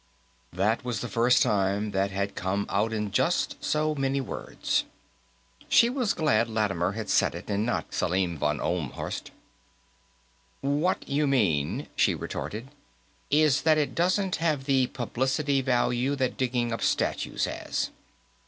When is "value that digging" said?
15.61-16.73